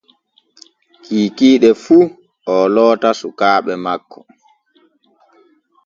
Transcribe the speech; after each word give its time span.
Kikiiɗe 1.03 1.69
fu 1.83 1.97
o 2.53 2.55
loota 2.73 3.09
sukaaɓe 3.19 3.73
makko. 3.83 4.19